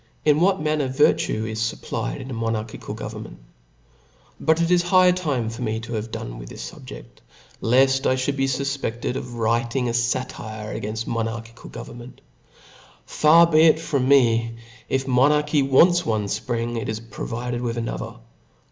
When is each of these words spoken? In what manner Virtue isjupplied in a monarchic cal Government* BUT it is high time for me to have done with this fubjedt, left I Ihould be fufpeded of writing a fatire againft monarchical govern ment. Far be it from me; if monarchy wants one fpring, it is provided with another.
In 0.25 0.39
what 0.39 0.59
manner 0.59 0.87
Virtue 0.87 1.45
isjupplied 1.45 2.19
in 2.21 2.31
a 2.31 2.33
monarchic 2.33 2.81
cal 2.81 2.95
Government* 2.95 3.37
BUT 4.39 4.59
it 4.59 4.71
is 4.71 4.81
high 4.81 5.11
time 5.11 5.47
for 5.51 5.61
me 5.61 5.79
to 5.81 5.93
have 5.93 6.09
done 6.09 6.39
with 6.39 6.49
this 6.49 6.71
fubjedt, 6.71 7.21
left 7.61 8.07
I 8.07 8.15
Ihould 8.15 8.35
be 8.35 8.45
fufpeded 8.47 9.15
of 9.15 9.35
writing 9.35 9.87
a 9.89 9.91
fatire 9.91 10.73
againft 10.75 11.05
monarchical 11.05 11.69
govern 11.69 11.99
ment. 11.99 12.21
Far 13.05 13.45
be 13.45 13.59
it 13.61 13.79
from 13.79 14.07
me; 14.07 14.55
if 14.89 15.07
monarchy 15.07 15.61
wants 15.61 16.03
one 16.03 16.25
fpring, 16.25 16.81
it 16.81 16.89
is 16.89 16.99
provided 16.99 17.61
with 17.61 17.77
another. 17.77 18.15